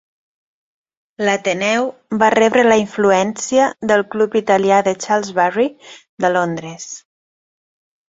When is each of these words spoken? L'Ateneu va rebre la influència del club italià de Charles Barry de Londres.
L'Ateneu 1.27 1.85
va 2.23 2.31
rebre 2.35 2.65
la 2.69 2.79
influència 2.85 3.69
del 3.93 4.05
club 4.17 4.41
italià 4.43 4.83
de 4.91 4.97
Charles 5.07 5.33
Barry 5.41 5.71
de 6.27 6.37
Londres. 6.37 6.93